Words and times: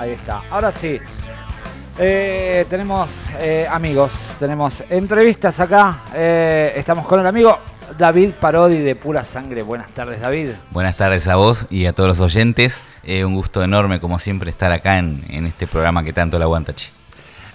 Ahí 0.00 0.12
está. 0.12 0.40
Ahora 0.50 0.72
sí. 0.72 0.98
Eh, 1.98 2.64
tenemos 2.70 3.26
eh, 3.38 3.66
amigos, 3.70 4.12
tenemos 4.38 4.82
entrevistas 4.88 5.60
acá. 5.60 5.98
Eh, 6.14 6.72
estamos 6.74 7.06
con 7.06 7.20
el 7.20 7.26
amigo 7.26 7.58
David 7.98 8.30
Parodi 8.40 8.78
de 8.78 8.96
Pura 8.96 9.22
Sangre. 9.24 9.62
Buenas 9.62 9.90
tardes, 9.90 10.18
David. 10.18 10.52
Buenas 10.70 10.96
tardes 10.96 11.28
a 11.28 11.36
vos 11.36 11.66
y 11.68 11.84
a 11.84 11.92
todos 11.92 12.08
los 12.08 12.20
oyentes. 12.20 12.80
un 13.06 13.34
gusto 13.34 13.62
enorme, 13.62 14.00
como 14.00 14.18
siempre, 14.18 14.48
estar 14.48 14.72
acá 14.72 14.96
en, 14.96 15.44
este 15.46 15.66
programa 15.66 16.02
que 16.02 16.14
tanto 16.14 16.38
le 16.38 16.44
aguanta, 16.44 16.74
Chi. 16.74 16.90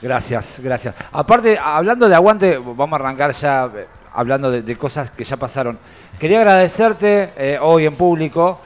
Gracias, 0.03 0.59
gracias. 0.63 0.93
Aparte, 1.13 1.57
hablando 1.57 2.07
de 2.07 2.13
aguante, 2.13 2.57
vamos 2.59 2.93
a 2.93 3.03
arrancar 3.03 3.31
ya 3.31 3.71
hablando 4.13 4.51
de, 4.51 4.77
cosas 4.77 5.09
que 5.09 5.23
ya 5.23 5.37
pasaron. 5.37 5.79
Quería 6.19 6.37
agradecerte 6.37 7.57
hoy 7.59 7.87
en 7.87 7.95
público. 7.95 8.59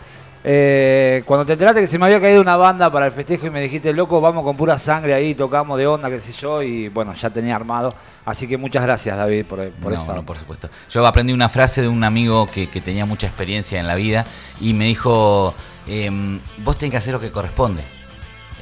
Eh, 0.44 1.24
cuando 1.26 1.46
te 1.46 1.54
enteraste 1.54 1.82
que 1.82 1.88
se 1.88 2.00
me 2.00 2.06
había 2.06 2.22
caído 2.22 2.42
una 2.42 2.56
banda 2.56 2.90
para 2.90 3.08
el 3.08 3.12
festejo 3.12 3.48
y 3.48 3.50
me 3.50 3.62
dijiste, 3.62 3.92
loco, 3.92 4.22
vamos 4.22 4.44
con 4.44 4.56
pura 4.56 4.80
sangre 4.80 5.14
ahí, 5.14 5.36
tocamos 5.36 5.78
de 5.78 5.86
onda, 5.86 6.10
qué 6.10 6.22
sé 6.22 6.32
yo, 6.32 6.62
y 6.62 6.88
bueno, 6.90 7.14
ya 7.14 7.30
tenía 7.30 7.56
armado. 7.56 7.90
Así 8.26 8.48
que 8.48 8.58
muchas 8.58 8.84
gracias, 8.84 9.18
David, 9.18 9.46
por, 9.46 9.70
por 9.72 9.94
eso. 9.94 10.14
No, 10.14 10.24
por 10.24 10.38
supuesto. 10.38 10.70
Yo 10.90 11.06
aprendí 11.06 11.34
una 11.34 11.50
frase 11.50 11.82
de 11.82 11.88
un 11.88 12.04
amigo 12.04 12.48
que, 12.48 12.68
tenía 12.80 13.06
mucha 13.06 13.28
experiencia 13.28 13.80
en 13.80 13.88
la 13.88 13.96
vida 13.96 14.26
y 14.62 14.74
me 14.74 14.86
dijo, 14.86 15.54
em, 15.88 16.40
vos 16.60 16.78
tenés 16.78 16.92
que 16.92 16.98
hacer 16.98 17.14
lo 17.14 17.20
que 17.20 17.32
corresponde. 17.32 17.99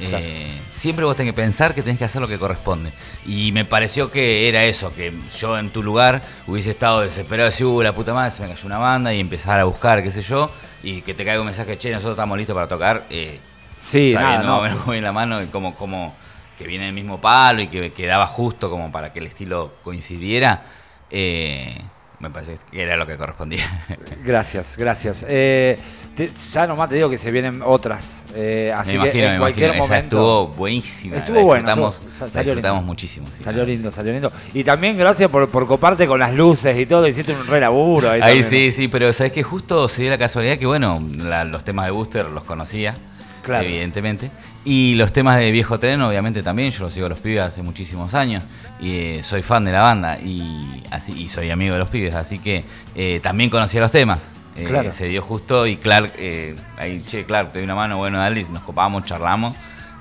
Eh, 0.00 0.60
siempre 0.70 1.04
vos 1.04 1.16
tenés 1.16 1.32
que 1.32 1.36
pensar 1.36 1.74
que 1.74 1.82
tenés 1.82 1.98
que 1.98 2.04
hacer 2.04 2.22
lo 2.22 2.28
que 2.28 2.38
corresponde. 2.38 2.92
Y 3.26 3.52
me 3.52 3.64
pareció 3.64 4.10
que 4.10 4.48
era 4.48 4.64
eso, 4.64 4.94
que 4.94 5.12
yo 5.38 5.58
en 5.58 5.70
tu 5.70 5.82
lugar 5.82 6.22
hubiese 6.46 6.70
estado 6.70 7.00
desesperado, 7.00 7.50
decir, 7.50 7.66
uh, 7.66 7.82
la 7.82 7.94
puta 7.94 8.14
madre, 8.14 8.30
se 8.30 8.42
me 8.42 8.48
cayó 8.48 8.66
una 8.66 8.78
banda 8.78 9.12
y 9.12 9.20
empezar 9.20 9.58
a 9.58 9.64
buscar, 9.64 10.02
qué 10.02 10.10
sé 10.10 10.22
yo 10.22 10.50
y 10.82 11.02
que 11.02 11.14
te 11.14 11.24
caiga 11.24 11.40
un 11.40 11.46
mensaje, 11.46 11.76
che, 11.78 11.90
nosotros 11.90 12.12
estamos 12.12 12.38
listos 12.38 12.54
para 12.54 12.68
tocar, 12.68 13.04
eh, 13.10 13.38
sí, 13.80 14.12
sabiendo 14.12 14.46
nada, 14.46 14.74
no. 14.86 14.94
en 14.94 15.02
la 15.02 15.12
mano 15.12 15.42
y 15.42 15.46
como, 15.46 15.74
como 15.74 16.14
que 16.56 16.66
viene 16.66 16.88
el 16.88 16.94
mismo 16.94 17.20
palo 17.20 17.62
y 17.62 17.68
que 17.68 17.92
quedaba 17.92 18.26
justo 18.26 18.70
como 18.70 18.90
para 18.92 19.12
que 19.12 19.18
el 19.18 19.26
estilo 19.26 19.74
coincidiera, 19.82 20.62
eh, 21.10 21.80
me 22.20 22.30
parece 22.30 22.58
que 22.70 22.82
era 22.82 22.96
lo 22.96 23.06
que 23.06 23.16
correspondía. 23.16 23.84
Gracias, 24.24 24.76
gracias. 24.76 25.24
Eh, 25.28 25.78
ya 26.26 26.66
nomás 26.66 26.88
te 26.88 26.96
digo 26.96 27.08
que 27.08 27.18
se 27.18 27.30
vienen 27.30 27.62
otras. 27.64 28.24
Eh, 28.34 28.72
así 28.76 28.92
me 28.92 29.04
imagino, 29.04 29.12
que 29.12 29.32
en 29.32 29.38
cualquier 29.38 29.70
momento. 29.76 29.96
estuvo 29.96 30.48
buenísima. 30.48 31.16
Estuvo 31.18 31.42
bueno. 31.42 31.92
Disfrutamos, 32.34 32.84
muchísimo. 32.84 33.26
salió 33.42 33.64
lindo, 33.64 33.90
salió 33.90 34.12
lindo. 34.12 34.32
Y 34.54 34.64
también 34.64 34.96
gracias 34.96 35.30
por, 35.30 35.48
por 35.48 35.66
coparte 35.66 36.06
con 36.06 36.18
las 36.18 36.34
luces 36.34 36.76
y 36.76 36.86
todo. 36.86 37.06
Hiciste 37.06 37.32
un 37.32 37.46
re 37.46 37.60
laburo. 37.60 38.10
Ahí, 38.10 38.42
sí, 38.42 38.70
sí, 38.70 38.88
pero 38.88 39.12
sabes 39.12 39.32
que 39.32 39.42
justo 39.42 39.88
se 39.88 40.02
dio 40.02 40.10
la 40.10 40.18
casualidad 40.18 40.58
que, 40.58 40.66
bueno, 40.66 41.02
los 41.46 41.64
temas 41.64 41.86
de 41.86 41.92
Booster 41.92 42.26
los 42.26 42.44
conocía. 42.44 42.94
Claro. 43.42 43.64
Evidentemente. 43.64 44.30
Y 44.64 44.94
los 44.94 45.12
temas 45.12 45.38
de 45.38 45.50
Viejo 45.50 45.78
Tren, 45.78 46.02
obviamente 46.02 46.42
también. 46.42 46.70
Yo 46.70 46.84
los 46.84 46.92
sigo 46.92 47.06
a 47.06 47.08
los 47.08 47.20
pibes 47.20 47.40
hace 47.40 47.62
muchísimos 47.62 48.14
años. 48.14 48.44
Y 48.80 48.92
eh, 48.92 49.20
soy 49.22 49.42
fan 49.42 49.64
de 49.64 49.72
la 49.72 49.80
banda. 49.80 50.18
Y, 50.18 50.82
así, 50.90 51.12
y 51.12 51.28
soy 51.28 51.50
amigo 51.50 51.72
de 51.72 51.78
los 51.78 51.88
pibes. 51.88 52.14
Así 52.14 52.38
que 52.38 52.64
eh, 52.94 53.20
también 53.22 53.48
conocía 53.48 53.80
los 53.80 53.90
temas. 53.90 54.32
Eh, 54.58 54.92
se 54.92 55.06
dio 55.06 55.22
justo 55.22 55.66
y 55.66 55.76
Clark, 55.76 56.12
eh, 56.18 56.56
ahí, 56.76 57.00
che, 57.02 57.24
Clark, 57.24 57.52
te 57.52 57.58
di 57.60 57.64
una 57.64 57.74
mano, 57.74 57.96
bueno, 57.96 58.18
dale, 58.18 58.44
nos 58.50 58.62
copamos, 58.62 59.04
charlamos 59.04 59.54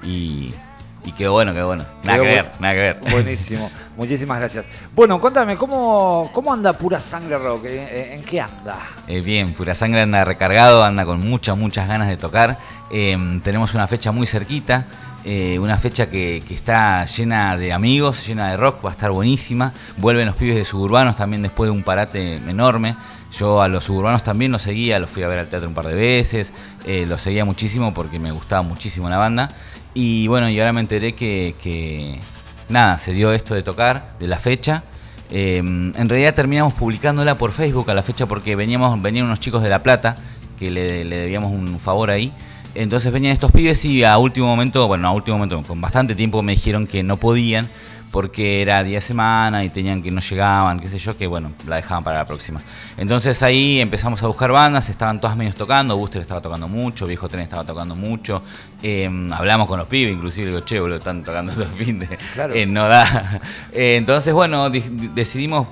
y, 0.03 0.51
y 1.05 1.11
qué 1.11 1.27
bueno, 1.27 1.53
qué 1.53 1.61
bueno. 1.61 1.85
Nada 2.03 2.19
que 2.19 2.27
ver, 2.27 2.51
nada 2.59 2.73
que 2.73 2.79
ver. 2.79 2.99
Buenísimo, 3.11 3.69
muchísimas 3.97 4.39
gracias. 4.39 4.65
Bueno, 4.95 5.21
cuéntame, 5.21 5.55
¿cómo, 5.57 6.31
cómo 6.33 6.51
anda 6.51 6.73
Pura 6.73 6.99
Sangre 6.99 7.37
Rock? 7.37 7.65
¿En, 7.65 8.23
qué 8.23 8.41
anda? 8.41 8.79
Eh, 9.07 9.21
bien, 9.21 9.53
Pura 9.53 9.75
Sangre 9.75 10.01
anda 10.01 10.25
recargado, 10.25 10.83
anda 10.83 11.05
con 11.05 11.19
muchas, 11.19 11.55
muchas 11.55 11.87
ganas 11.87 12.07
de 12.07 12.17
tocar. 12.17 12.57
Em, 12.89 13.39
tenemos 13.41 13.75
una 13.75 13.87
fecha 13.87 14.11
muy 14.11 14.25
cerquita. 14.25 14.85
Una 15.25 15.77
fecha 15.77 16.09
que, 16.09 16.41
que, 16.47 16.53
está 16.53 17.05
llena 17.05 17.57
de 17.57 17.73
amigos, 17.73 18.25
llena 18.25 18.49
de 18.49 18.57
rock, 18.57 18.85
va 18.85 18.89
a 18.89 18.93
estar 18.93 19.11
buenísima. 19.11 19.73
Vuelven 19.97 20.27
los 20.27 20.35
pibes 20.35 20.55
de 20.55 20.63
suburbanos 20.63 21.15
también 21.15 21.41
después 21.41 21.69
de 21.69 21.71
un 21.75 21.83
parate 21.83 22.35
enorme. 22.35 22.95
Yo 23.31 23.61
a 23.61 23.67
los 23.67 23.83
suburbanos 23.83 24.23
también 24.23 24.51
los 24.51 24.61
seguía, 24.61 24.99
los 24.99 25.09
fui 25.09 25.23
a 25.23 25.27
ver 25.27 25.39
al 25.39 25.47
teatro 25.47 25.67
un 25.67 25.73
par 25.73 25.85
de 25.85 25.95
veces, 25.95 26.53
eh, 26.85 27.05
los 27.07 27.21
seguía 27.21 27.45
muchísimo 27.45 27.93
porque 27.93 28.19
me 28.19 28.31
gustaba 28.31 28.61
muchísimo 28.61 29.09
la 29.09 29.17
banda. 29.17 29.49
Y 29.93 30.27
bueno, 30.27 30.49
y 30.49 30.59
ahora 30.59 30.73
me 30.73 30.79
enteré 30.79 31.13
que, 31.13 32.19
nada, 32.69 32.97
se 32.99 33.13
dio 33.13 33.33
esto 33.33 33.53
de 33.53 33.63
tocar, 33.63 34.13
de 34.19 34.27
la 34.27 34.39
fecha. 34.39 34.83
Em, 35.29 35.93
en 35.95 36.09
realidad 36.09 36.35
terminamos 36.35 36.73
publicándola 36.73 37.37
por 37.37 37.51
Facebook 37.51 37.89
a 37.91 37.93
la 37.93 38.01
fecha 38.01 38.25
porque 38.27 38.55
veníamos, 38.55 39.01
venían 39.01 39.25
unos 39.25 39.41
chicos 39.41 39.61
de 39.61 39.69
La 39.69 39.83
Plata 39.83 40.15
que 40.57 40.71
le, 40.71 41.03
le 41.03 41.17
debíamos 41.17 41.51
un 41.51 41.79
favor 41.79 42.09
ahí. 42.09 42.33
Entonces 42.77 43.11
venían 43.11 43.33
estos 43.33 43.51
pibes 43.51 43.83
y 43.85 44.03
a 44.03 44.17
último 44.17 44.47
momento, 44.47 44.87
bueno, 44.87 45.07
a 45.07 45.11
último 45.11 45.37
momento, 45.37 45.61
con 45.63 45.81
bastante 45.81 46.13
tiempo 46.13 46.43
me 46.43 46.51
dijeron 46.51 46.85
que 46.85 47.01
no 47.01 47.17
podían 47.17 47.67
porque 48.11 48.61
era 48.61 48.83
día 48.83 48.97
de 48.97 49.01
semana 49.01 49.63
y 49.63 49.69
tenían 49.69 50.01
que 50.01 50.11
no 50.11 50.21
llegaban, 50.21 50.79
qué 50.79 50.87
sé 50.87 50.97
yo, 50.97 51.17
que 51.17 51.27
bueno, 51.27 51.51
la 51.67 51.77
dejaban 51.77 52.03
para 52.03 52.19
la 52.19 52.25
próxima. 52.25 52.61
Entonces 52.95 53.41
ahí 53.43 53.81
empezamos 53.81 54.21
a 54.23 54.27
buscar 54.27 54.51
bandas, 54.51 54.89
estaban 54.89 55.19
todas 55.19 55.35
medios 55.35 55.55
tocando, 55.55 55.97
Booster 55.97 56.21
estaba 56.21 56.39
tocando 56.39 56.67
mucho, 56.67 57.05
Viejo 57.05 57.27
Tren 57.27 57.43
estaba 57.43 57.63
tocando 57.63 57.95
mucho, 57.95 58.43
em, 58.81 59.31
hablamos 59.33 59.67
con 59.67 59.79
los 59.79 59.87
pibes, 59.87 60.13
inclusive 60.13 60.47
digo, 60.47 60.61
che, 60.61 60.79
boludo, 60.79 60.99
están 60.99 61.23
tocando 61.23 61.51
todo 61.51 61.63
el 61.63 61.85
fin 61.85 61.99
de... 61.99 62.07
Claro. 62.33 62.53
Eh, 62.53 62.65
no 62.65 62.87
da. 62.87 63.41
Eh, 63.73 63.97
entonces, 63.97 64.33
bueno, 64.33 64.69
decidimos 64.69 65.67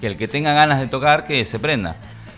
que 0.00 0.06
el 0.06 0.16
que 0.16 0.28
tenga 0.28 0.52
ganas 0.52 0.78
de 0.80 0.86
tocar, 0.86 1.24
que 1.24 1.44
se 1.44 1.58
prenda. 1.58 1.96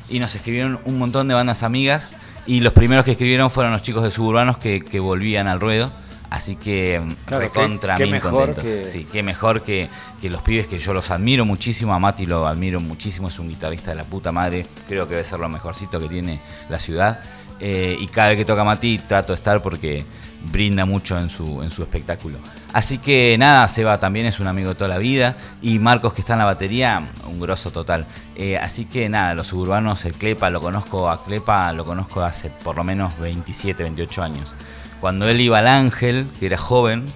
Y 0.08 0.18
nos 0.18 0.34
escribieron 0.34 0.80
un 0.84 0.98
montón 0.98 1.28
de 1.28 1.34
bandas 1.34 1.62
amigas 1.62 2.12
y 2.46 2.60
los 2.60 2.72
primeros 2.72 3.04
que 3.04 3.12
escribieron 3.12 3.50
fueron 3.50 3.72
los 3.72 3.82
chicos 3.82 4.02
de 4.02 4.10
Suburbanos 4.10 4.58
que, 4.58 4.80
que 4.80 5.00
volvían 5.00 5.48
al 5.48 5.60
ruedo 5.60 5.90
Así 6.32 6.56
que 6.56 6.98
mm, 6.98 7.30
recontra 7.30 7.98
mil 7.98 8.18
contentos. 8.18 8.64
Sí, 8.86 9.06
qué 9.12 9.22
mejor 9.22 9.60
que, 9.60 9.90
los 10.22 10.40
pibes 10.40 10.66
que 10.66 10.78
yo 10.78 10.94
los 10.94 11.10
admiro 11.10 11.44
muchísimo. 11.44 11.92
A 11.92 11.98
Mati 11.98 12.24
lo 12.24 12.46
admiro 12.46 12.80
muchísimo, 12.80 13.28
es 13.28 13.38
un 13.38 13.50
guitarrista 13.50 13.90
de 13.90 13.96
la 13.96 14.04
puta 14.04 14.32
madre. 14.32 14.64
Creo 14.88 15.06
que 15.06 15.10
debe 15.16 15.24
ser 15.24 15.40
lo 15.40 15.50
mejorcito 15.50 16.00
que 16.00 16.08
tiene 16.08 16.40
la 16.70 16.78
ciudad. 16.78 17.20
Eh, 17.60 17.98
y 18.00 18.06
cada 18.06 18.28
vez 18.28 18.38
que 18.38 18.46
toca 18.46 18.64
Mati 18.64 18.98
trato 19.06 19.32
de 19.32 19.36
estar 19.36 19.62
porque 19.62 20.06
brinda 20.50 20.84
mucho 20.84 21.18
en 21.18 21.30
su, 21.30 21.62
en 21.62 21.70
su 21.70 21.82
espectáculo. 21.82 22.38
Así 22.72 22.98
que 22.98 23.36
nada, 23.38 23.68
Seba 23.68 24.00
también 24.00 24.26
es 24.26 24.40
un 24.40 24.46
amigo 24.46 24.70
de 24.70 24.74
toda 24.74 24.88
la 24.88 24.98
vida. 24.98 25.36
Y 25.60 25.78
Marcos, 25.78 26.14
que 26.14 26.22
está 26.22 26.34
en 26.34 26.40
la 26.40 26.46
batería, 26.46 27.02
un 27.26 27.40
grosso 27.40 27.70
total. 27.70 28.06
Eh, 28.34 28.56
así 28.56 28.86
que 28.86 29.08
nada, 29.08 29.34
los 29.34 29.48
suburbanos, 29.48 30.04
el 30.04 30.14
Clepa, 30.14 30.50
lo 30.50 30.60
conozco 30.60 31.10
a 31.10 31.24
Clepa, 31.24 31.72
lo 31.72 31.84
conozco 31.84 32.22
hace 32.22 32.50
por 32.50 32.76
lo 32.76 32.84
menos 32.84 33.18
27, 33.18 33.82
28 33.82 34.22
años 34.22 34.54
cuando 35.02 35.28
él 35.28 35.40
iba 35.40 35.58
al 35.58 35.66
Ángel, 35.66 36.28
que 36.38 36.46
era 36.46 36.56
joven, 36.56 37.06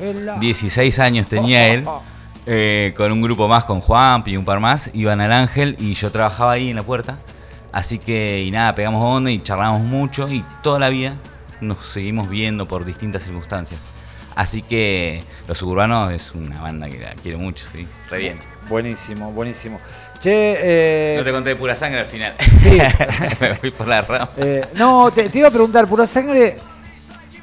16 0.41 0.99
años 0.99 1.29
tenía 1.29 1.69
él, 1.69 1.85
eh, 2.47 2.93
con 2.97 3.13
un 3.13 3.23
grupo 3.23 3.47
más, 3.47 3.63
con 3.63 3.81
Juan 3.81 4.25
y 4.27 4.37
un 4.37 4.45
par 4.45 4.59
más, 4.59 4.91
iban 4.93 5.21
al 5.21 5.31
Ángel 5.31 5.77
y 5.79 5.95
yo 5.95 6.11
trabajaba 6.11 6.51
ahí 6.51 6.71
en 6.71 6.75
la 6.75 6.83
puerta. 6.83 7.19
Así 7.71 8.01
que, 8.01 8.43
y 8.43 8.51
nada, 8.51 8.75
pegamos 8.75 9.05
onda 9.05 9.31
y 9.31 9.41
charlamos 9.41 9.83
mucho 9.83 10.27
y 10.27 10.45
toda 10.65 10.81
la 10.81 10.89
vida 10.89 11.15
nos 11.61 11.85
seguimos 11.87 12.29
viendo 12.29 12.67
por 12.67 12.85
distintas 12.85 13.23
circunstancias. 13.23 13.81
Así 14.35 14.61
que 14.61 15.23
Los 15.49 15.59
Suburbanos 15.59 16.13
es 16.13 16.35
una 16.35 16.61
banda 16.61 16.91
que 16.91 16.99
la 16.99 17.15
quiero 17.15 17.39
mucho, 17.39 17.67
¿sí? 17.73 17.87
Re 18.11 18.19
bien. 18.19 18.39
Buenísimo, 18.69 19.33
buenísimo. 19.33 19.81
Che, 20.21 20.59
eh... 21.13 21.15
No 21.17 21.25
te 21.25 21.33
conté 21.33 21.51
de 21.51 21.57
Pura 21.57 21.75
Sangre 21.75 22.01
al 22.01 22.07
final. 22.07 22.35
Sí. 22.61 22.79
Me 23.41 23.55
fui 23.57 23.71
por 23.71 23.89
la 23.89 24.03
rama. 24.03 24.29
Eh, 24.37 24.63
no, 24.75 25.11
te, 25.11 25.29
te, 25.31 25.39
iba 25.39 25.49
a 25.49 25.51
preguntar, 25.51 25.87
Pura 25.87 26.07
Sangre 26.07 26.59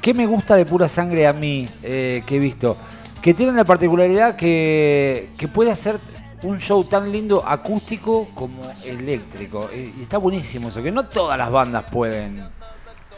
¿Qué 0.03 0.13
me 0.13 0.25
gusta 0.25 0.57
de 0.57 0.66
pura 0.66 0.90
sangre 0.90 1.25
a 1.25 1.31
mí 1.31 1.66
eh, 1.81 2.23
que 2.25 2.35
he 2.35 2.40
visto? 2.40 2.75
Que 3.22 3.34
tiene 3.34 3.53
la 3.53 3.63
particularidad 3.63 4.35
que, 4.35 5.29
puede 5.53 5.72
hacer 5.72 5.97
un 6.41 6.59
show 6.59 6.84
tan 6.84 7.09
lindo 7.09 7.41
acústico 7.47 8.28
como 8.35 8.69
eléctrico. 8.85 9.69
Y 9.73 10.02
está 10.02 10.18
buenísimo 10.18 10.68
eso, 10.68 10.84
que 10.84 10.91
no 10.91 11.06
todas 11.06 11.38
las 11.38 11.50
bandas 11.50 11.85
pueden 11.90 12.44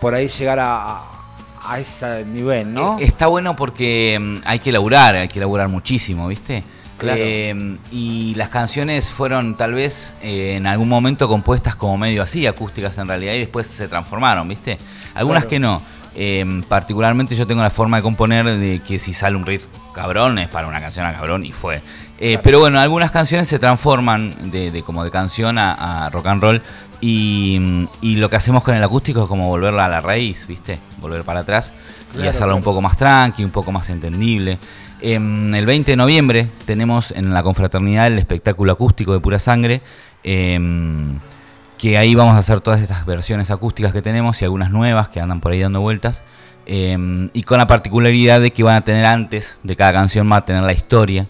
por 0.06 0.14
ahí 0.14 0.28
llegar 0.28 0.60
a, 0.62 1.02
ese 1.80 2.24
nivel, 2.26 2.72
¿no? 2.72 3.00
Eh, 3.00 3.06
está 3.06 3.26
bueno 3.26 3.56
porque 3.56 4.16
mm, 4.22 4.36
hay 4.46 4.60
que 4.60 4.72
laburar, 4.72 5.16
hay 5.16 5.28
que 5.28 5.40
laburar 5.40 5.68
muchísimo, 5.68 6.28
¿viste? 6.28 6.64
Claro. 7.00 7.20
Eh, 7.20 7.78
y 7.92 8.36
las 8.36 8.50
canciones 8.50 9.10
fueron 9.10 9.58
tal 9.58 9.74
vez 9.74 10.14
en 10.22 10.68
algún 10.68 10.90
momento 10.90 11.28
compuestas 11.28 11.76
como 11.76 11.98
medio 11.98 12.22
así, 12.22 12.46
acústicas 12.46 12.96
en 13.00 13.08
realidad, 13.08 13.34
y 13.34 13.40
después 13.40 13.66
se 13.66 13.88
transformaron, 13.88 14.48
¿viste? 14.48 14.78
Algunas 15.16 15.46
que 15.46 15.58
no. 15.58 15.82
Em, 16.14 16.62
particularmente 16.62 17.36
yo 17.36 17.48
tengo 17.48 17.64
la 17.64 17.72
forma 17.72 17.98
de 17.98 18.04
componer 18.04 18.46
de 18.46 18.82
que 18.88 19.00
si 19.00 19.12
sale 19.12 19.36
un 19.36 19.46
riff 19.46 19.66
cabrón 19.92 20.38
es 20.38 20.50
para 20.50 20.68
una 20.68 20.80
canción 20.80 21.08
a 21.08 21.14
cabrón 21.14 21.48
y 21.48 21.52
fue. 21.52 21.82
Eh, 22.20 22.40
pero 22.42 22.60
bueno, 22.60 22.80
algunas 22.80 23.12
canciones 23.12 23.48
se 23.48 23.60
transforman 23.60 24.52
de, 24.52 24.82
como 24.86 25.04
de 25.04 25.12
canción 25.12 25.58
a, 25.58 26.10
rock 26.12 26.28
and 26.28 26.42
roll 26.42 26.62
y, 27.02 27.88
lo 28.02 28.30
que 28.30 28.38
hacemos 28.38 28.64
con 28.64 28.74
el 28.76 28.84
acústico 28.84 29.24
es 29.24 29.28
como 29.28 29.48
volverla 29.50 29.86
a 29.86 29.90
la 29.90 30.02
raíz, 30.02 30.48
¿viste? 30.48 30.80
Volver 31.00 31.24
para 31.24 31.42
atrás 31.42 31.72
y 32.18 32.26
hacerla 32.26 32.56
un 32.56 32.64
poco 32.64 32.82
más 32.82 32.96
tranqui, 32.96 33.44
un 33.44 33.52
poco 33.52 33.72
más 33.72 33.90
entendible. 33.90 34.58
Em, 35.02 35.54
el 35.54 35.66
20 35.66 35.92
de 35.92 35.98
noviembre 35.98 36.48
tenemos 36.66 37.12
en 37.12 37.34
la 37.34 37.44
confraternidad 37.44 38.08
el 38.08 38.18
espectáculo 38.18 38.72
acústico 38.72 39.12
de 39.12 39.20
Pura 39.20 39.38
Sangre. 39.38 39.82
Em, 40.24 41.20
que 41.78 41.98
ahí 41.98 42.16
vamos 42.16 42.36
a 42.36 42.38
hacer 42.38 42.62
todas 42.62 42.82
estas 42.82 43.06
versiones 43.06 43.52
acústicas 43.52 43.92
que 43.92 44.02
tenemos 44.02 44.42
y 44.42 44.46
algunas 44.46 44.72
nuevas 44.72 45.10
que 45.10 45.20
andan 45.20 45.42
por 45.42 45.52
ahí 45.52 45.60
dando 45.60 45.82
vueltas. 45.82 46.24
Em, 46.66 47.30
y 47.34 47.44
con 47.44 47.58
la 47.58 47.68
particularidad 47.68 48.40
de 48.40 48.52
que 48.52 48.64
van 48.64 48.78
a 48.78 48.82
tener 48.82 49.06
antes 49.06 49.60
de 49.64 49.76
cada 49.76 49.92
canción, 49.92 50.32
va 50.32 50.38
a 50.38 50.46
tener 50.46 50.64
la 50.64 50.72
historia 50.72 51.28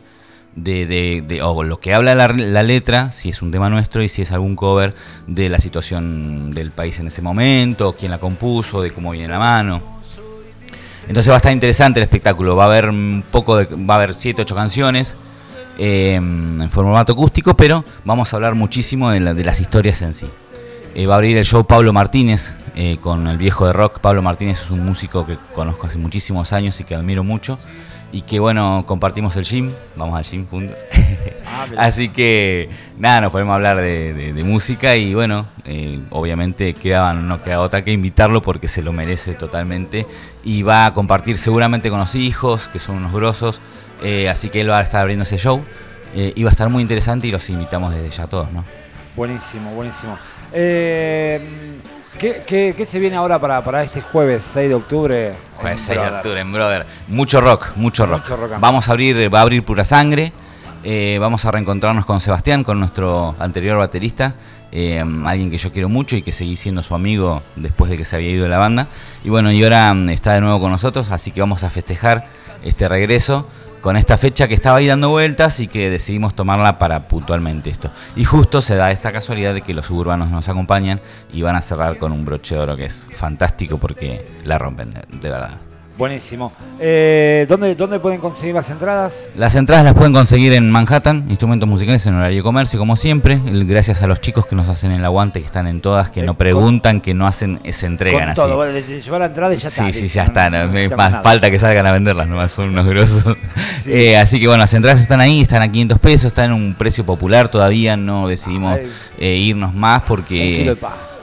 de, 0.55 1.23
de, 1.27 1.41
o 1.41 1.63
lo 1.63 1.79
que 1.79 1.93
habla 1.93 2.15
la, 2.15 2.63
letra, 2.63 3.11
si 3.11 3.29
es 3.29 3.41
un 3.41 3.51
tema 3.51 3.69
nuestro 3.69 4.01
y 4.01 4.09
si 4.09 4.21
es 4.21 4.31
algún 4.31 4.55
cover 4.55 4.95
de 5.27 5.49
la 5.49 5.59
situación 5.59 6.51
del 6.51 6.71
país 6.71 6.99
en 6.99 7.07
ese 7.07 7.21
momento, 7.21 7.95
quién 7.97 8.11
la 8.11 8.19
compuso, 8.19 8.81
de 8.81 8.91
cómo 8.91 9.11
viene 9.11 9.27
la 9.27 9.39
mano. 9.39 9.81
Entonces 11.07 11.29
va 11.29 11.35
a 11.35 11.37
estar 11.37 11.53
interesante 11.53 11.99
el 11.99 12.03
espectáculo. 12.03 12.55
Va 12.55 12.63
a 12.63 12.67
haber 12.67 12.91
poco 13.31 13.57
de, 13.57 13.65
va 13.65 13.95
a 13.95 13.97
haber 13.97 14.15
7, 14.15 14.41
8 14.41 14.55
canciones 14.55 15.15
em, 15.77 16.61
en 16.61 16.69
formato 16.71 17.13
acústico, 17.13 17.55
pero 17.55 17.83
vamos 18.03 18.33
a 18.33 18.37
hablar 18.37 18.55
muchísimo 18.55 19.11
de, 19.11 19.19
de 19.33 19.43
las 19.43 19.59
historias 19.59 20.01
en 20.01 20.13
sí. 20.13 20.27
Eh, 20.95 21.05
va 21.07 21.15
a 21.15 21.17
abrir 21.17 21.37
el 21.37 21.43
show 21.43 21.65
Pablo 21.65 21.91
Martínez 21.91 22.53
eh, 22.73 22.97
con 23.01 23.27
el 23.27 23.37
viejo 23.37 23.67
de 23.67 23.73
rock. 23.73 23.99
Pablo 23.99 24.21
Martínez 24.21 24.61
es 24.61 24.71
un 24.71 24.85
músico 24.85 25.25
que 25.25 25.35
conozco 25.53 25.87
hace 25.87 25.97
muchísimos 25.97 26.53
años 26.53 26.79
y 26.79 26.85
que 26.85 26.95
admiro 26.95 27.21
mucho. 27.21 27.59
Y 28.11 28.21
que 28.21 28.39
bueno, 28.39 28.83
compartimos 28.87 29.35
el 29.35 29.43
gym, 29.43 29.71
vamos 29.95 30.15
al 30.15 30.23
gym 30.23 30.47
juntos. 30.47 30.77
Ah, 31.57 31.67
Así 31.85 32.09
que 32.09 32.69
nada, 32.97 33.21
nos 33.21 33.31
podemos 33.31 33.53
hablar 33.53 33.77
de, 33.77 34.41
música 34.43 34.97
y 34.97 35.13
bueno, 35.13 35.45
eh, 35.63 36.01
obviamente 36.09 36.73
queda, 36.73 37.13
no 37.13 37.41
queda 37.41 37.61
otra 37.61 37.83
que 37.83 37.93
invitarlo 37.93 38.41
porque 38.41 38.67
se 38.67 38.81
lo 38.81 38.91
merece 38.91 39.35
totalmente. 39.35 40.05
Y 40.43 40.63
va 40.63 40.85
a 40.85 40.93
compartir 40.93 41.37
seguramente 41.37 41.89
con 41.89 41.99
los 41.99 42.13
hijos, 42.15 42.67
que 42.67 42.79
son 42.79 42.97
unos 42.97 43.13
grosos. 43.13 43.61
así 44.29 44.49
que 44.49 44.61
él 44.61 44.69
va 44.69 44.79
a 44.79 44.81
estar 44.81 45.01
abriendo 45.01 45.23
ese 45.23 45.37
show. 45.37 45.63
y 46.13 46.43
va 46.43 46.49
a 46.49 46.51
estar 46.51 46.67
muy 46.67 46.81
interesante 46.81 47.27
y 47.27 47.31
los 47.31 47.49
invitamos 47.49 47.93
desde 47.93 48.09
ya 48.09 48.23
a 48.23 48.27
todos, 48.27 48.51
¿no? 48.51 48.65
Buenísimo, 49.15 49.71
buenísimo. 49.71 50.17
Eh, 50.51 51.39
¿qué, 52.19 52.85
se 52.87 52.99
viene 52.99 53.15
ahora 53.15 53.39
para, 53.39 53.83
este 53.83 54.01
jueves 54.01 54.43
6 54.43 54.69
de 54.69 54.75
octubre? 54.75 55.31
Jueves 55.57 55.81
6 55.81 55.99
de 55.99 56.07
octubre 56.07 56.39
en 56.39 56.51
Brother. 56.51 56.85
Mucho 57.07 57.41
rock, 57.41 57.75
mucho 57.75 58.05
rock. 58.05 58.23
vamos 58.59 58.87
a 58.87 58.91
abrir, 58.91 59.33
va 59.33 59.39
a 59.39 59.41
abrir 59.43 59.63
Pura 59.63 59.83
Sangre. 59.83 60.33
Eh, 60.87 61.17
vamos 61.19 61.43
a 61.45 61.51
reencontrarnos 61.51 62.05
con 62.05 62.19
Sebastián, 62.19 62.63
con 62.63 62.79
nuestro 62.79 63.35
anterior 63.39 63.79
baterista, 63.79 64.35
eh, 64.71 65.03
alguien 65.25 65.49
que 65.49 65.57
yo 65.57 65.71
quiero 65.71 65.89
mucho 65.89 66.15
y 66.15 66.21
que 66.21 66.31
seguí 66.31 66.55
siendo 66.55 66.83
su 66.83 66.93
amigo 66.93 67.41
después 67.55 67.89
de 67.89 67.97
que 67.97 68.05
se 68.05 68.15
había 68.15 68.29
ido 68.29 68.43
de 68.43 68.49
la 68.49 68.59
banda. 68.59 68.87
Y 69.23 69.29
bueno, 69.29 69.51
y 69.51 69.63
ahora 69.63 69.91
mm, 69.95 70.09
está 70.09 70.33
de 70.33 70.41
nuevo 70.41 70.59
con 70.59 70.69
nosotros, 70.69 71.09
así 71.09 71.31
que 71.31 71.39
vamos 71.39 71.63
a 71.63 71.71
festejar 71.71 72.27
este 72.63 72.87
regreso 72.87 73.49
con 73.85 73.97
esta 73.97 74.17
fecha 74.17 74.47
que 74.47 74.55
estaba 74.55 74.79
ahí 74.79 74.87
dando 74.87 75.11
vueltas 75.11 75.59
y 75.59 75.67
que 75.67 75.91
decidimos 75.91 76.35
tomarla 76.35 76.79
para 76.79 77.07
puntualmente 77.07 77.69
esto. 77.69 77.91
Y 78.15 78.23
justo 78.23 78.63
se 78.63 78.73
da 78.73 78.89
esta 78.89 79.11
casualidad 79.11 79.53
de 79.53 79.61
que 79.61 79.75
los 79.75 79.85
suburbanos 79.85 80.31
nos 80.31 80.49
acompañan 80.49 81.01
y 81.31 81.43
van 81.43 81.55
a 81.55 81.61
cerrar 81.61 81.99
con 81.99 82.11
un 82.11 82.25
broche 82.25 82.55
de 82.55 82.61
oro 82.61 82.75
que 82.75 82.85
es 82.85 83.05
fantástico 83.11 83.77
porque 83.77 84.25
la 84.43 84.57
rompen, 84.57 84.91
de 84.91 85.29
verdad. 85.29 85.59
Buenísimo. 85.97 86.51
Eh, 86.77 87.45
¿dónde, 87.47 87.73
¿Dónde 87.73 87.99
pueden 87.99 88.19
conseguir 88.19 88.53
las 88.53 88.69
entradas? 88.69 89.29
Las 89.37 89.55
entradas 89.55 89.85
las 89.85 89.93
pueden 89.93 90.11
conseguir 90.11 90.51
en 90.51 90.69
Manhattan, 90.69 91.25
instrumentos 91.29 91.69
musicales 91.69 92.05
en 92.05 92.15
horario 92.15 92.37
de 92.37 92.43
comercio, 92.43 92.77
como 92.77 92.97
siempre. 92.97 93.39
Gracias 93.45 94.01
a 94.01 94.07
los 94.07 94.19
chicos 94.19 94.45
que 94.45 94.57
nos 94.57 94.67
hacen 94.67 94.91
el 94.91 95.05
aguante, 95.05 95.39
que 95.39 95.45
están 95.45 95.67
en 95.67 95.79
todas, 95.79 96.09
que 96.09 96.21
no 96.23 96.33
preguntan, 96.33 96.99
que 96.99 97.13
no 97.13 97.25
hacen, 97.27 97.59
se 97.71 97.85
entregan 97.85 98.29
así. 98.29 98.41
Todo, 98.41 98.65
llevar 98.65 99.21
la 99.21 99.27
entrada 99.27 99.53
y 99.53 99.57
ya 99.57 99.69
está. 99.69 99.85
Sí, 99.85 99.93
sí, 99.93 100.07
ya 100.09 100.23
está. 100.23 100.49
más 100.97 101.23
falta 101.23 101.49
que 101.49 101.59
salgan 101.59 101.85
a 101.85 101.93
venderlas, 101.93 102.27
nomás 102.27 102.51
son 102.51 102.69
unos 102.69 102.85
grosos. 102.85 103.23
Eh, 103.87 104.17
así 104.17 104.39
que 104.39 104.47
bueno, 104.47 104.61
las 104.61 104.73
entradas 104.73 104.99
están 104.99 105.21
ahí, 105.21 105.41
están 105.41 105.61
a 105.61 105.71
500 105.71 105.99
pesos, 105.99 106.25
están 106.25 106.45
en 106.45 106.53
un 106.53 106.73
precio 106.73 107.05
popular. 107.05 107.49
Todavía 107.49 107.95
no 107.95 108.27
decidimos 108.27 108.79
eh, 109.19 109.35
irnos 109.35 109.75
más 109.75 110.01
porque. 110.03 110.75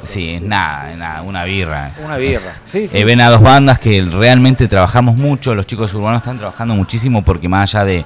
Sí, 0.04 0.30
es 0.30 0.42
nada, 0.42 0.94
nada, 0.96 1.22
una 1.22 1.44
birra. 1.44 1.92
una 2.04 2.16
birra. 2.16 2.40
sí, 2.64 2.88
sí. 2.88 2.98
Eh, 2.98 3.04
ven 3.04 3.20
a 3.20 3.30
dos 3.30 3.40
bandas 3.40 3.78
que 3.78 4.02
realmente 4.02 4.66
trabajamos 4.66 5.16
mucho, 5.16 5.54
los 5.54 5.66
chicos 5.66 5.94
urbanos 5.94 6.22
están 6.22 6.38
trabajando 6.38 6.74
muchísimo 6.74 7.22
porque 7.22 7.48
más 7.48 7.74
allá 7.74 7.84
de, 7.84 8.04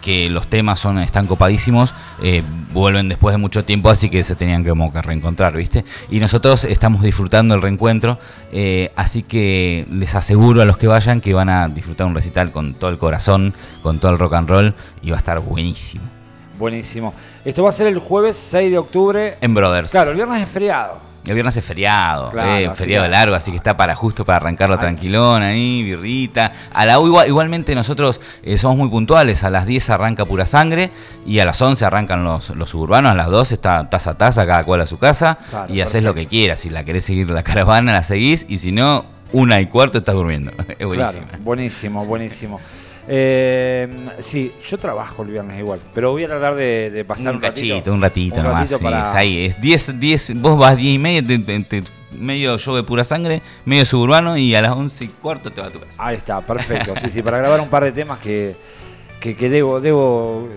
que 0.00 0.30
los 0.30 0.46
temas 0.46 0.80
son 0.80 0.98
están 0.98 1.26
copadísimos, 1.26 1.92
eh, 2.22 2.42
vuelven 2.72 3.08
después 3.08 3.34
de 3.34 3.38
mucho 3.38 3.64
tiempo, 3.64 3.90
así 3.90 4.08
que 4.08 4.24
se 4.24 4.34
tenían 4.34 4.64
que, 4.64 4.70
como 4.70 4.92
que 4.92 5.02
reencontrar, 5.02 5.54
¿viste? 5.56 5.84
Y 6.10 6.20
nosotros 6.20 6.64
estamos 6.64 7.02
disfrutando 7.02 7.54
el 7.54 7.62
reencuentro, 7.62 8.18
eh, 8.52 8.90
así 8.96 9.22
que 9.22 9.86
les 9.90 10.14
aseguro 10.14 10.62
a 10.62 10.64
los 10.64 10.78
que 10.78 10.86
vayan 10.86 11.20
que 11.20 11.34
van 11.34 11.50
a 11.50 11.68
disfrutar 11.68 12.06
un 12.06 12.14
recital 12.14 12.50
con 12.50 12.74
todo 12.74 12.90
el 12.90 12.98
corazón, 12.98 13.54
con 13.82 13.98
todo 13.98 14.12
el 14.12 14.18
rock 14.18 14.34
and 14.34 14.48
roll 14.48 14.74
y 15.02 15.10
va 15.10 15.16
a 15.16 15.18
estar 15.18 15.38
buenísimo. 15.40 16.04
Buenísimo. 16.58 17.12
Esto 17.44 17.62
va 17.62 17.68
a 17.68 17.72
ser 17.72 17.86
el 17.86 17.98
jueves 17.98 18.36
6 18.36 18.70
de 18.70 18.78
octubre. 18.78 19.36
En 19.40 19.54
Brothers. 19.54 19.90
Claro, 19.90 20.10
el 20.10 20.16
viernes 20.16 20.42
es 20.42 20.48
feriado. 20.48 21.05
El 21.26 21.34
viernes 21.34 21.56
es 21.56 21.64
feriado, 21.64 22.30
eh, 22.38 22.70
feriado 22.74 23.08
largo, 23.08 23.34
así 23.34 23.50
que 23.50 23.56
está 23.56 23.76
para 23.76 23.96
justo 23.96 24.24
para 24.24 24.36
arrancarlo 24.36 24.78
tranquilón 24.78 25.42
ahí, 25.42 25.82
birrita. 25.82 26.52
A 26.72 26.86
la 26.86 26.94
igual, 26.94 27.26
igualmente 27.26 27.74
nosotros 27.74 28.20
eh, 28.44 28.56
somos 28.58 28.76
muy 28.76 28.88
puntuales, 28.88 29.42
a 29.42 29.50
las 29.50 29.66
10 29.66 29.90
arranca 29.90 30.24
pura 30.24 30.46
sangre 30.46 30.90
y 31.26 31.40
a 31.40 31.44
las 31.44 31.60
11 31.60 31.84
arrancan 31.84 32.22
los, 32.22 32.50
los 32.50 32.70
suburbanos, 32.70 33.10
a 33.10 33.14
las 33.14 33.26
12 33.26 33.54
está 33.54 33.90
taza 33.90 34.10
a 34.12 34.18
taza, 34.18 34.46
cada 34.46 34.62
cual 34.64 34.82
a 34.82 34.86
su 34.86 34.98
casa 34.98 35.38
y 35.68 35.80
haces 35.80 36.04
lo 36.04 36.14
que 36.14 36.26
quieras. 36.26 36.60
Si 36.60 36.70
la 36.70 36.84
querés 36.84 37.04
seguir 37.04 37.28
la 37.30 37.42
caravana, 37.42 37.92
la 37.92 38.04
seguís 38.04 38.46
y 38.48 38.58
si 38.58 38.70
no, 38.70 39.04
una 39.32 39.60
y 39.60 39.66
cuarto 39.66 39.98
estás 39.98 40.14
durmiendo. 40.14 40.52
es 40.78 40.86
buenísimo. 40.86 41.26
buenísimo, 41.40 42.04
buenísimo. 42.04 42.60
Eh, 43.08 44.08
sí, 44.18 44.52
yo 44.66 44.78
trabajo 44.78 45.22
el 45.22 45.30
viernes 45.30 45.58
igual, 45.58 45.80
pero 45.94 46.10
voy 46.10 46.24
a 46.24 46.28
tratar 46.28 46.54
de, 46.56 47.04
pasar 47.06 47.34
un, 47.34 47.40
cachito, 47.40 47.92
un 47.92 48.02
ratito 48.02 48.42
nomás. 48.42 48.70
es 48.70 48.82
ahí, 49.14 49.46
es 49.46 49.60
10, 49.60 50.00
10, 50.00 50.40
vos 50.40 50.58
vas 50.58 50.76
10 50.76 50.94
y 50.94 50.98
media, 50.98 51.22
medio 52.12 52.58
show 52.58 52.74
de 52.74 52.82
pura 52.82 53.04
sangre, 53.04 53.42
medio 53.64 53.84
suburbano 53.84 54.36
y 54.36 54.54
a 54.54 54.62
las 54.62 54.72
11 54.72 55.04
y 55.04 55.08
cuarto 55.08 55.50
te 55.50 55.60
vas 55.60 55.70
a 55.70 55.72
tu 55.72 55.80
casa. 55.80 56.04
Ahí 56.04 56.16
está, 56.16 56.40
perfecto. 56.40 56.94
sí, 56.96 57.10
sí, 57.10 57.22
para 57.22 57.38
grabar 57.38 57.60
un 57.60 57.68
par 57.68 57.84
de 57.84 57.92
temas 57.92 58.18
que, 58.18 58.56
que, 59.20 59.36
que 59.36 59.48
debo, 59.48 59.80
debo 59.80 60.48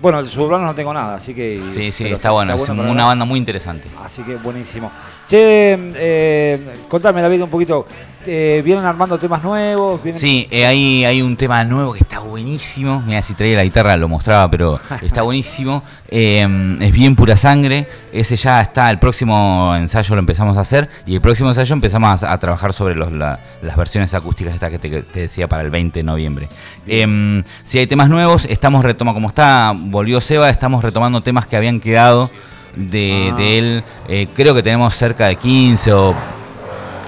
bueno, 0.00 0.18
el 0.20 0.28
suburbano 0.28 0.66
no 0.66 0.74
tengo 0.74 0.92
nada, 0.92 1.16
así 1.16 1.34
que. 1.34 1.62
Sí, 1.68 1.90
sí, 1.90 2.06
está, 2.06 2.30
bueno, 2.30 2.54
es 2.54 2.68
una 2.68 3.06
banda 3.06 3.24
muy 3.24 3.38
interesante. 3.38 3.88
Así 4.02 4.22
que 4.22 4.36
buenísimo. 4.36 4.92
Che, 5.28 5.72
eh, 5.72 6.60
contame, 6.88 7.20
David, 7.20 7.42
un 7.42 7.50
poquito. 7.50 7.86
Eh, 8.28 8.60
¿Vienen 8.64 8.84
armando 8.84 9.18
temas 9.18 9.42
nuevos? 9.42 10.00
Sí, 10.12 10.48
eh, 10.50 10.66
hay, 10.66 11.04
hay 11.04 11.22
un 11.22 11.36
tema 11.36 11.64
nuevo 11.64 11.92
que 11.92 12.00
está 12.00 12.18
buenísimo. 12.18 13.00
Mira, 13.06 13.22
si 13.22 13.34
traía 13.34 13.56
la 13.56 13.64
guitarra 13.64 13.96
lo 13.96 14.08
mostraba, 14.08 14.50
pero 14.50 14.80
está 15.02 15.22
buenísimo. 15.22 15.82
Em, 16.08 16.80
es 16.80 16.92
bien 16.92 17.14
pura 17.14 17.36
sangre. 17.36 17.86
Ese 18.12 18.36
ya 18.36 18.60
está, 18.60 18.90
el 18.90 18.98
próximo 18.98 19.74
ensayo 19.76 20.14
lo 20.14 20.20
empezamos 20.20 20.56
a 20.56 20.60
hacer. 20.60 20.88
Y 21.06 21.14
el 21.14 21.20
próximo 21.20 21.50
ensayo 21.50 21.72
empezamos 21.72 22.22
a, 22.22 22.38
trabajar 22.38 22.72
sobre 22.72 22.94
las 22.96 23.76
versiones 23.76 24.12
acústicas 24.14 24.54
esta 24.54 24.70
que 24.70 24.78
te, 24.78 25.20
decía 25.20 25.48
para 25.48 25.62
el 25.62 25.70
20 25.70 26.00
de 26.00 26.02
noviembre. 26.04 26.48
Em, 26.86 27.44
si 27.64 27.78
hay 27.78 27.86
temas 27.86 28.08
nuevos, 28.08 28.44
estamos 28.44 28.84
retomando, 28.84 29.14
como 29.16 29.28
está, 29.28 29.72
volvió 29.74 30.20
Seba, 30.20 30.50
estamos 30.50 30.84
retomando 30.84 31.20
temas 31.20 31.46
que 31.46 31.56
habían 31.56 31.80
quedado 31.80 32.30
de, 32.76 33.32
ah. 33.32 33.42
él. 33.42 33.84
Eh, 34.08 34.28
creo 34.34 34.54
que 34.54 34.62
tenemos 34.62 34.94
cerca 34.94 35.26
de 35.26 35.36
15 35.36 35.92
o 35.92 36.14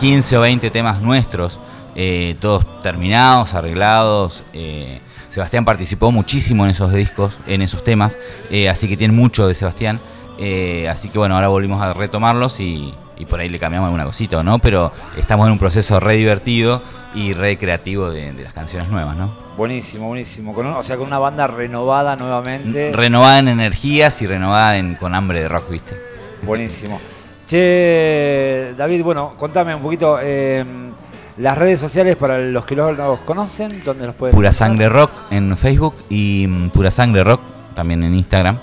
15 0.00 0.38
o 0.38 0.40
20 0.40 0.70
temas 0.70 1.00
nuestros, 1.00 1.58
eh, 1.94 2.36
todos 2.40 2.82
terminados, 2.82 3.54
arreglados. 3.54 4.42
Eh, 4.52 5.00
Sebastián 5.28 5.64
participó 5.64 6.10
muchísimo 6.10 6.64
en 6.64 6.70
esos 6.70 6.92
discos, 6.92 7.38
en 7.46 7.62
esos 7.62 7.84
temas, 7.84 8.16
así 8.68 8.88
que 8.88 8.96
tiene 8.96 9.12
mucho 9.12 9.46
de 9.46 9.54
Sebastián. 9.54 10.00
así 10.88 11.10
que 11.10 11.18
bueno, 11.18 11.34
ahora 11.34 11.48
volvimos 11.48 11.82
a 11.82 11.92
retomarlos 11.92 12.58
y, 12.60 12.92
por 13.26 13.40
ahí 13.40 13.48
le 13.48 13.58
cambiamos 13.58 13.86
alguna 13.86 14.04
cosita, 14.04 14.42
¿no? 14.42 14.58
Pero 14.58 14.92
estamos 15.16 15.46
en 15.46 15.52
un 15.52 15.58
proceso 15.58 15.98
re 16.00 16.14
divertido 16.14 16.82
y 17.14 17.32
recreativo 17.32 18.10
de, 18.10 18.32
de 18.32 18.44
las 18.44 18.52
canciones 18.52 18.88
nuevas, 18.88 19.16
¿no? 19.16 19.32
Buenísimo, 19.56 20.06
buenísimo. 20.08 20.54
Con 20.54 20.66
o 20.66 20.82
sea, 20.82 20.96
con 20.96 21.08
una 21.08 21.18
banda 21.18 21.46
renovada 21.46 22.14
nuevamente. 22.16 22.92
Renovada 22.92 23.40
en 23.40 23.48
energías 23.48 24.22
y 24.22 24.26
renovada 24.26 24.78
en, 24.78 24.94
con 24.94 25.14
hambre 25.14 25.40
de 25.40 25.48
rock, 25.48 25.70
¿viste? 25.70 25.96
Buenísimo. 26.42 27.00
Che, 27.48 28.74
David, 28.76 29.02
bueno, 29.02 29.34
contame 29.38 29.74
un 29.74 29.82
poquito 29.82 30.20
em, 30.20 30.92
las 31.38 31.58
redes 31.58 31.80
sociales 31.80 32.16
para 32.16 32.38
los 32.38 32.64
que 32.64 32.76
los, 32.76 33.20
conocen, 33.20 33.82
¿dónde 33.84 34.06
los 34.06 34.14
pueden 34.14 34.36
Pura 34.36 34.52
Sangre 34.52 34.88
Rock 34.88 35.10
en 35.30 35.56
Facebook 35.56 35.94
y 36.10 36.46
mm, 36.46 36.68
Pura 36.68 36.90
Sangre 36.90 37.24
Rock 37.24 37.40
también 37.74 38.02
en 38.02 38.14
Instagram. 38.14 38.58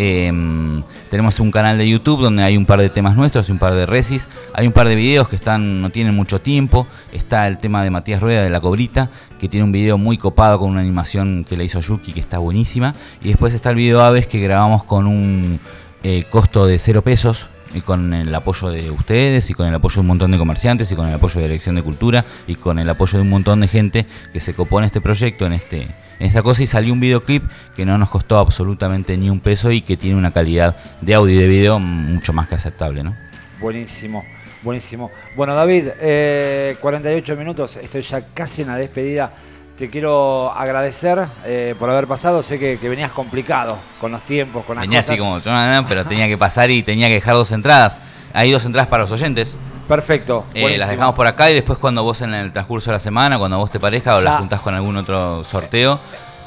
Em, 0.00 0.80
tenemos 1.10 1.40
un 1.40 1.50
canal 1.50 1.76
de 1.76 1.88
YouTube 1.88 2.22
donde 2.22 2.44
hay 2.44 2.56
un 2.56 2.66
par 2.66 2.78
de 2.78 2.88
temas 2.88 3.16
nuestros 3.16 3.48
y 3.48 3.52
un 3.52 3.58
par 3.58 3.74
de 3.74 3.84
resis. 3.84 4.28
Hay 4.54 4.64
un 4.64 4.72
par 4.72 4.86
de 4.86 4.94
videos 4.94 5.28
que 5.28 5.34
están 5.34 5.82
no 5.82 5.90
tienen 5.90 6.14
mucho 6.14 6.40
tiempo. 6.40 6.86
Está 7.12 7.48
el 7.48 7.58
tema 7.58 7.82
de 7.82 7.90
Matías 7.90 8.22
Rueda 8.22 8.44
de 8.44 8.48
La 8.48 8.60
Cobrita, 8.60 9.10
que 9.40 9.48
tiene 9.48 9.64
un 9.64 9.72
video 9.72 9.98
muy 9.98 10.16
copado 10.16 10.60
con 10.60 10.70
una 10.70 10.82
animación 10.82 11.44
que 11.44 11.56
le 11.56 11.64
hizo 11.64 11.80
Yuki, 11.80 12.12
que 12.12 12.20
está 12.20 12.38
buenísima. 12.38 12.94
Y 13.22 13.26
después 13.26 13.52
está 13.54 13.70
el 13.70 13.76
video 13.76 14.00
Aves 14.00 14.28
que 14.28 14.38
grabamos 14.38 14.84
con 14.84 15.08
un 15.08 15.58
eh, 16.04 16.22
costo 16.30 16.64
de 16.64 16.78
cero 16.78 17.02
pesos 17.02 17.48
y 17.74 17.80
con 17.80 18.14
el 18.14 18.34
apoyo 18.34 18.70
de 18.70 18.90
ustedes 18.90 19.50
y 19.50 19.54
con 19.54 19.66
el 19.66 19.74
apoyo 19.74 19.94
de 19.96 20.00
un 20.00 20.06
montón 20.06 20.30
de 20.30 20.38
comerciantes 20.38 20.90
y 20.90 20.96
con 20.96 21.08
el 21.08 21.14
apoyo 21.14 21.34
de 21.34 21.42
la 21.42 21.48
Dirección 21.48 21.76
de 21.76 21.82
Cultura 21.82 22.24
y 22.46 22.54
con 22.54 22.78
el 22.78 22.88
apoyo 22.88 23.18
de 23.18 23.22
un 23.22 23.30
montón 23.30 23.60
de 23.60 23.68
gente 23.68 24.06
que 24.32 24.40
se 24.40 24.54
copó 24.54 24.78
en 24.78 24.86
este 24.86 25.00
proyecto, 25.00 25.46
en 25.46 25.52
este 25.52 25.88
en 26.18 26.26
esta 26.26 26.42
cosa 26.42 26.62
y 26.62 26.66
salió 26.66 26.92
un 26.92 27.00
videoclip 27.00 27.44
que 27.76 27.84
no 27.84 27.96
nos 27.96 28.10
costó 28.10 28.38
absolutamente 28.38 29.16
ni 29.16 29.30
un 29.30 29.40
peso 29.40 29.70
y 29.70 29.82
que 29.82 29.96
tiene 29.96 30.16
una 30.16 30.32
calidad 30.32 30.76
de 31.00 31.14
audio 31.14 31.34
y 31.34 31.38
de 31.38 31.48
video 31.48 31.78
mucho 31.78 32.32
más 32.32 32.48
que 32.48 32.56
aceptable, 32.56 33.04
¿no? 33.04 33.14
Buenísimo. 33.60 34.24
Buenísimo. 34.62 35.12
Bueno, 35.36 35.54
David, 35.54 35.88
eh, 36.00 36.76
48 36.80 37.36
minutos, 37.36 37.76
estoy 37.76 38.02
ya 38.02 38.26
casi 38.34 38.62
en 38.62 38.68
la 38.68 38.76
despedida. 38.76 39.32
Te 39.78 39.88
quiero 39.90 40.50
agradecer 40.52 41.24
eh, 41.44 41.74
por 41.78 41.88
haber 41.88 42.06
pasado. 42.08 42.42
Sé 42.42 42.58
que, 42.58 42.78
que 42.78 42.88
venías 42.88 43.12
complicado 43.12 43.78
con 44.00 44.10
los 44.10 44.22
tiempos, 44.24 44.64
con 44.64 44.74
las 44.76 44.82
Venía 44.82 44.98
cosas. 44.98 45.10
así 45.10 45.18
como, 45.18 45.38
yo, 45.38 45.52
no, 45.52 45.82
no, 45.82 45.86
pero 45.88 46.04
tenía 46.04 46.26
que 46.26 46.36
pasar 46.36 46.68
y 46.70 46.82
tenía 46.82 47.06
que 47.08 47.14
dejar 47.14 47.34
dos 47.34 47.52
entradas. 47.52 47.98
Hay 48.32 48.50
dos 48.50 48.64
entradas 48.64 48.88
para 48.88 49.02
los 49.04 49.12
oyentes. 49.12 49.56
Perfecto. 49.86 50.44
Eh, 50.52 50.76
las 50.76 50.88
dejamos 50.90 51.14
por 51.14 51.26
acá 51.28 51.48
y 51.50 51.54
después 51.54 51.78
cuando 51.78 52.02
vos 52.02 52.20
en 52.22 52.34
el 52.34 52.52
transcurso 52.52 52.90
de 52.90 52.96
la 52.96 53.00
semana, 53.00 53.38
cuando 53.38 53.56
vos 53.56 53.70
te 53.70 53.78
parezca 53.78 54.16
o 54.16 54.18
Ya. 54.18 54.24
las 54.30 54.38
juntás 54.40 54.60
con 54.60 54.74
algún 54.74 54.96
otro 54.96 55.44
sorteo. 55.44 56.00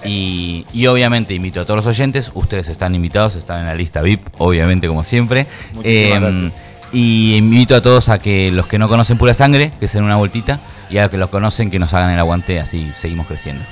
Y, 0.03 0.65
y 0.73 0.87
obviamente 0.87 1.33
invito 1.35 1.61
a 1.61 1.65
todos 1.65 1.77
los 1.77 1.85
oyentes, 1.85 2.31
ustedes 2.33 2.67
están 2.69 2.95
invitados, 2.95 3.35
están 3.35 3.59
en 3.61 3.65
la 3.67 3.75
lista 3.75 4.01
VIP, 4.01 4.27
obviamente 4.39 4.87
como 4.87 5.03
siempre. 5.03 5.45
Muchísimas 5.73 6.23
Em, 6.23 6.41
gracias. 6.49 6.70
Y 6.93 7.35
invito 7.35 7.75
a 7.75 7.81
todos 7.81 8.09
a 8.09 8.19
que 8.19 8.51
los 8.51 8.67
que 8.67 8.77
no 8.77 8.87
conocen 8.89 9.17
pura 9.17 9.33
sangre, 9.33 9.71
que 9.79 9.87
se 9.87 9.97
den 9.97 10.05
una 10.05 10.17
vueltita, 10.17 10.59
y 10.89 10.97
a 10.97 11.03
los 11.03 11.11
que 11.11 11.17
los 11.17 11.29
conocen, 11.29 11.69
que 11.71 11.79
nos 11.79 11.93
hagan 11.93 12.11
el 12.11 12.19
aguante, 12.19 12.59
así 12.59 12.91
seguimos 12.95 13.27
creciendo. 13.27 13.63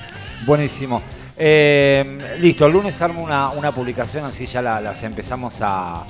Buenísimo. 0.45 1.01
Eh, 1.38 2.38
listo, 2.41 2.65
el 2.65 2.73
lunes 2.73 3.01
armo 3.01 3.21
una, 3.23 3.49
una 3.51 3.71
publicación, 3.71 4.25
así 4.25 4.45
ya 4.45 4.61
la- 4.61 4.81
las 4.81 5.01
empezamos 5.03 5.61
a, 5.61 6.03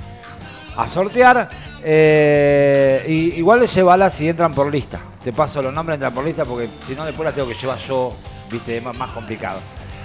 a 0.76 0.86
sortear. 0.88 1.48
Eh, 1.82 3.04
y, 3.08 3.12
igual 3.38 3.66
llévalas 3.66 4.14
si 4.14 4.28
entran 4.28 4.52
por 4.52 4.70
lista. 4.72 4.98
Te 5.22 5.32
paso 5.32 5.60
los 5.62 5.72
nombres, 5.72 5.96
entran 5.96 6.12
por 6.14 6.24
lista, 6.24 6.44
porque 6.44 6.68
si 6.86 6.94
no 6.94 7.04
después 7.04 7.24
las 7.26 7.34
tengo 7.34 7.48
que 7.48 7.54
llevar 7.54 7.78
yo, 7.78 8.14
viste, 8.50 8.76
es 8.78 8.82
más, 8.82 8.96
más 8.96 9.10
complicado. 9.10 9.60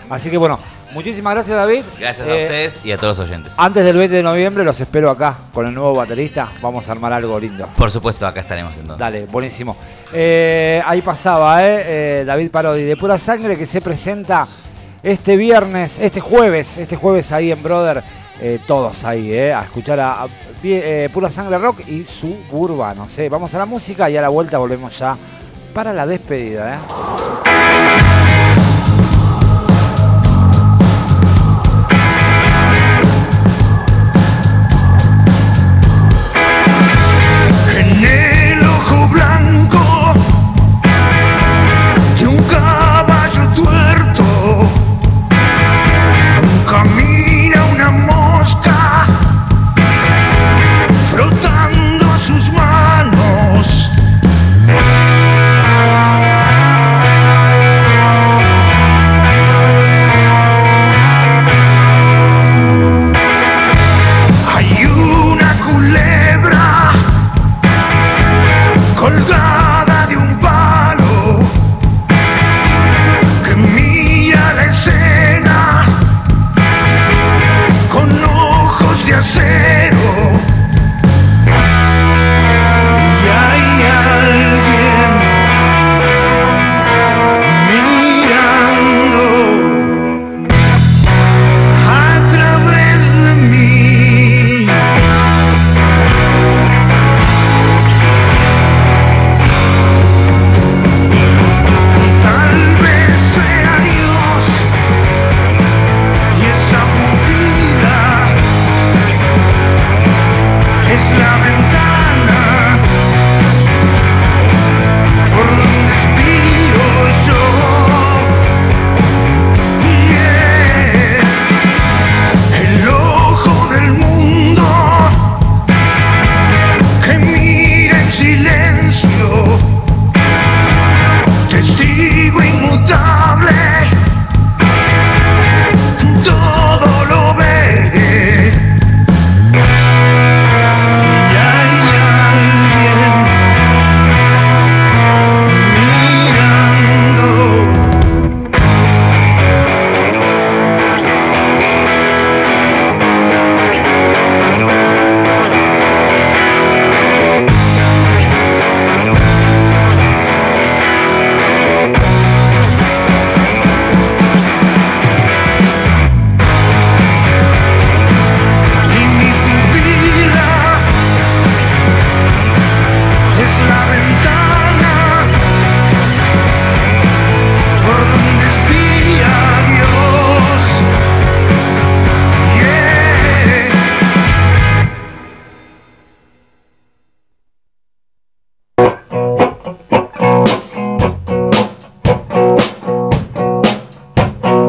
Así 0.09 0.29
que 0.29 0.37
bueno, 0.37 0.59
muchísimas 0.93 1.33
gracias 1.35 1.57
David. 1.57 1.83
Gracias 1.99 2.27
a 2.27 2.31
Eh, 2.35 2.43
ustedes 2.43 2.79
y 2.85 2.91
a 2.91 2.97
todos 2.97 3.17
los 3.17 3.27
oyentes. 3.27 3.53
Antes 3.57 3.83
del 3.83 3.97
20 3.97 4.15
de 4.17 4.23
noviembre 4.23 4.63
los 4.63 4.79
espero 4.79 5.09
acá 5.09 5.35
con 5.53 5.67
el 5.67 5.73
nuevo 5.73 5.93
baterista. 5.93 6.49
Vamos 6.61 6.87
a 6.87 6.91
armar 6.91 7.13
algo 7.13 7.39
lindo. 7.39 7.67
Por 7.77 7.91
supuesto, 7.91 8.25
acá 8.27 8.41
estaremos 8.41 8.73
entonces. 8.77 8.99
Dale, 8.99 9.25
buenísimo. 9.25 9.75
Eh, 10.13 10.81
ahí 10.85 11.01
pasaba, 11.01 11.63
eh, 11.65 11.83
eh, 12.21 12.23
David 12.25 12.51
Parodi, 12.51 12.83
de 12.83 12.95
Pura 12.97 13.17
Sangre, 13.17 13.57
que 13.57 13.65
se 13.65 13.81
presenta 13.81 14.47
este 15.03 15.35
viernes, 15.37 15.99
este 15.99 16.19
jueves, 16.19 16.77
este 16.77 16.95
jueves 16.95 17.31
ahí 17.31 17.51
en 17.51 17.61
Brother, 17.61 18.03
todos 18.67 19.03
ahí, 19.05 19.31
eh, 19.33 19.53
a 19.53 19.61
escuchar 19.63 19.99
a, 19.99 20.23
a- 20.23 20.27
Pura 21.13 21.29
Sangre 21.29 21.59
Rock 21.59 21.87
y 21.87 22.03
Suburbanos. 22.05 23.15
Eh. 23.19 23.29
Vamos 23.29 23.53
a 23.53 23.59
la 23.59 23.65
música 23.67 24.09
y 24.09 24.17
a 24.17 24.21
la 24.21 24.29
vuelta 24.29 24.57
volvemos 24.57 24.97
ya 24.97 25.15
para 25.75 25.93
la 25.93 26.07
despedida. 26.07 26.79